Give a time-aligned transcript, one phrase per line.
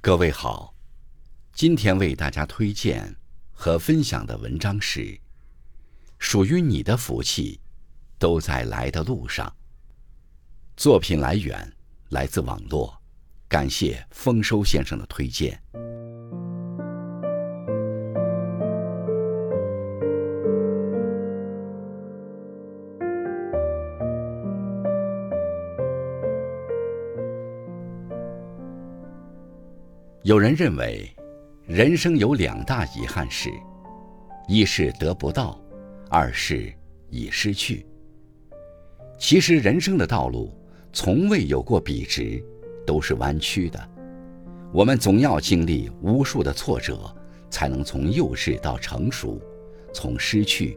[0.00, 0.72] 各位好，
[1.52, 3.16] 今天为大家推荐
[3.50, 5.00] 和分享的文章是
[6.20, 7.60] 《属于你的福气
[8.16, 9.44] 都在来的路上》。
[10.76, 11.74] 作品来源
[12.10, 12.96] 来自网络，
[13.48, 15.60] 感谢丰收先生的推荐。
[30.28, 31.10] 有人认为，
[31.64, 33.48] 人生有两大遗憾事：
[34.46, 35.58] 一是得不到，
[36.10, 36.70] 二是
[37.08, 37.86] 已失去。
[39.18, 40.52] 其实，人生的道路
[40.92, 42.44] 从未有过笔直，
[42.86, 43.90] 都是弯曲的。
[44.70, 47.10] 我们总要经历无数的挫折，
[47.48, 49.40] 才能从幼稚到成熟，
[49.94, 50.76] 从失去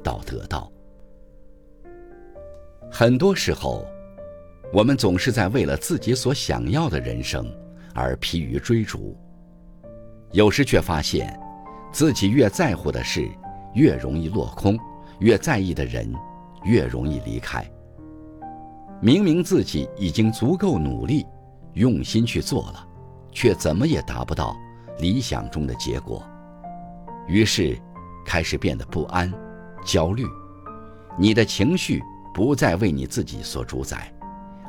[0.00, 0.70] 到得到。
[2.88, 3.84] 很多时候，
[4.72, 7.44] 我们总是在为了自己所想要的人生。
[7.94, 9.16] 而疲于追逐，
[10.30, 11.38] 有时却发现，
[11.92, 13.28] 自己越在乎的事，
[13.74, 14.76] 越容易落空；
[15.18, 16.12] 越在意的人，
[16.64, 17.64] 越容易离开。
[19.00, 21.26] 明明自己已经足够努力、
[21.74, 22.88] 用心去做了，
[23.30, 24.56] 却怎么也达不到
[24.98, 26.24] 理想中的结果，
[27.26, 27.78] 于是
[28.24, 29.32] 开始变得不安、
[29.84, 30.24] 焦虑。
[31.18, 32.00] 你的情绪
[32.32, 34.10] 不再为你自己所主宰，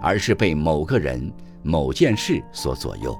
[0.00, 1.32] 而是被某个人。
[1.62, 3.18] 某件事所左右。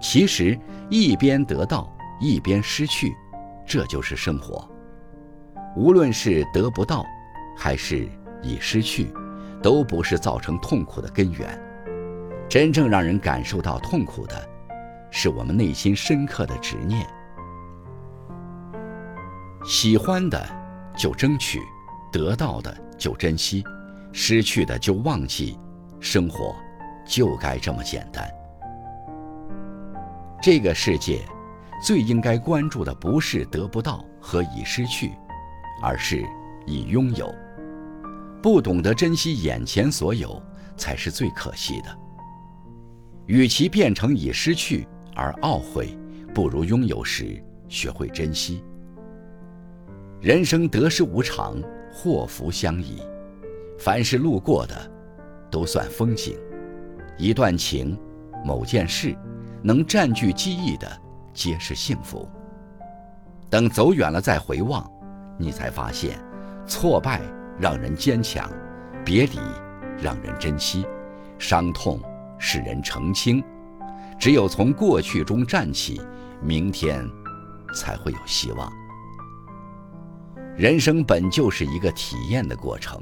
[0.00, 0.58] 其实，
[0.90, 3.14] 一边得到，一边失去，
[3.66, 4.68] 这就是生活。
[5.76, 7.04] 无论是得不到，
[7.56, 8.08] 还是
[8.42, 9.12] 已失去，
[9.62, 11.60] 都不是造成痛苦的根源。
[12.48, 14.48] 真正让人感受到痛苦的，
[15.10, 17.06] 是我们内心深刻的执念。
[19.64, 20.46] 喜欢的
[20.96, 21.60] 就争取，
[22.12, 23.64] 得到的就珍惜，
[24.12, 25.58] 失去的就忘记。
[25.98, 26.54] 生活。
[27.04, 28.28] 就该这么简单。
[30.42, 31.24] 这个世界，
[31.82, 35.12] 最应该关注的不是得不到和已失去，
[35.82, 36.24] 而是
[36.66, 37.34] 已拥有。
[38.42, 40.42] 不懂得珍惜眼前所有，
[40.76, 41.98] 才是最可惜的。
[43.26, 45.96] 与其变成已失去而懊悔，
[46.34, 48.62] 不如拥有时学会珍惜。
[50.20, 51.56] 人生得失无常，
[51.90, 53.02] 祸福相依，
[53.78, 54.90] 凡是路过的，
[55.50, 56.36] 都算风景。
[57.16, 57.96] 一段情，
[58.44, 59.16] 某件事，
[59.62, 61.00] 能占据记忆的，
[61.32, 62.28] 皆是幸福。
[63.48, 64.84] 等走远了再回望，
[65.38, 66.18] 你才发现，
[66.66, 67.20] 挫败
[67.58, 68.50] 让人坚强，
[69.04, 69.38] 别离
[70.02, 70.84] 让人珍惜，
[71.38, 72.00] 伤痛
[72.38, 73.42] 使人澄清。
[74.18, 76.00] 只有从过去中站起，
[76.42, 77.08] 明天
[77.76, 78.72] 才会有希望。
[80.56, 83.00] 人生本就是一个体验的过程，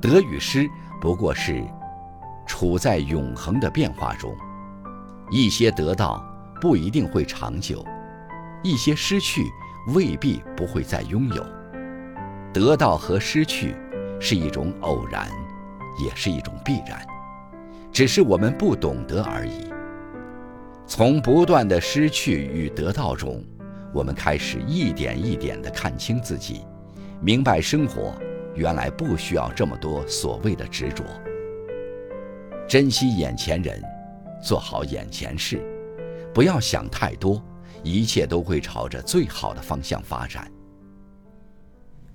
[0.00, 0.68] 得与失
[1.00, 1.64] 不过是。
[2.52, 4.36] 处在永恒的变化中，
[5.30, 6.22] 一些得到
[6.60, 7.82] 不一定会长久，
[8.62, 9.42] 一些失去
[9.94, 11.42] 未必不会再拥有。
[12.52, 13.74] 得到和失去
[14.20, 15.26] 是一种偶然，
[16.04, 17.02] 也是一种必然，
[17.90, 19.72] 只是我们不懂得而已。
[20.86, 23.42] 从不断的失去与得到中，
[23.94, 26.66] 我们开始一点一点地看清自己，
[27.18, 28.14] 明白生活
[28.54, 31.02] 原来不需要这么多所谓的执着。
[32.72, 33.78] 珍惜眼前人，
[34.42, 35.62] 做好眼前事，
[36.32, 37.44] 不要想太多，
[37.82, 40.50] 一切都会朝着最好的方向发展。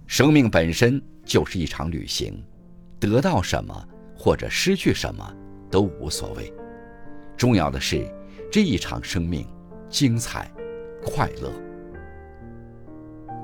[0.08, 2.44] 生命本身就是一场旅行，
[3.00, 3.88] 得到什么
[4.18, 5.32] 或者失去什么
[5.70, 6.52] 都无所谓，
[7.38, 8.12] 重要的是
[8.52, 9.48] 这一场生命
[9.88, 10.52] 精彩、
[11.06, 11.52] 快乐。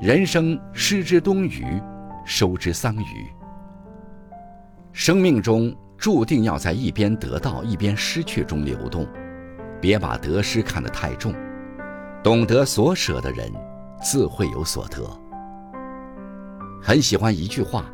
[0.02, 1.64] 人生失之东隅，
[2.26, 3.06] 收之桑榆。
[4.94, 5.72] 生命中。
[6.04, 9.08] 注定要在一边得到一边失去中流动，
[9.80, 11.34] 别把得失看得太重。
[12.22, 13.50] 懂得所舍的人，
[14.04, 15.02] 自会有所得。
[16.82, 17.86] 很喜欢一句话：“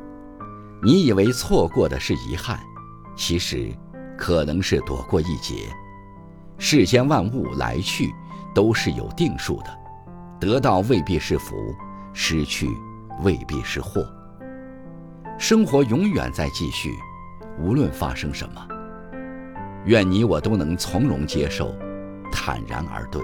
[0.81, 2.59] 你以为错过的是遗憾，
[3.15, 3.71] 其实
[4.17, 5.69] 可能是躲过一劫。”
[6.57, 8.11] 世间万物来去
[8.55, 9.69] 都是有定数的，
[10.39, 11.55] 得到未必是福，
[12.11, 12.67] 失去
[13.21, 14.03] 未必是祸。
[15.37, 16.91] 生活永远在继续。
[17.61, 18.67] 无论发生什么，
[19.85, 21.75] 愿你我都能从容接受，
[22.31, 23.21] 坦然而对。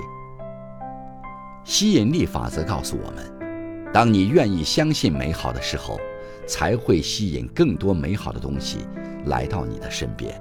[1.64, 5.98] 吸引力法则告诉我们：当你愿意相信美好的时候，
[6.46, 8.80] 才会吸引更多美好的东西
[9.26, 10.40] 来到你的身边。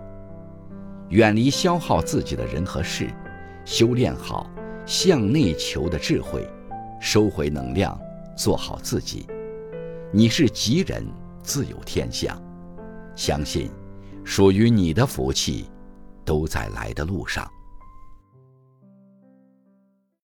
[1.10, 3.08] 远离消耗自己的人和事，
[3.64, 4.50] 修炼好
[4.84, 6.46] 向内求的智慧，
[7.00, 7.98] 收回能量，
[8.36, 9.26] 做好自己。
[10.12, 11.06] 你是吉人，
[11.42, 12.36] 自有天相。
[13.14, 13.70] 相信。
[14.24, 15.66] 属于你的福气，
[16.24, 17.48] 都在来的路上。